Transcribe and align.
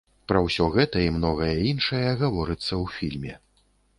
Пра 0.29 0.39
ўсё 0.45 0.65
гэта 0.75 0.97
і 1.07 1.11
многае 1.17 1.51
іншае 1.71 2.09
гаворыцца 2.21 2.67
ў 2.67 2.85
фільме. 2.97 3.37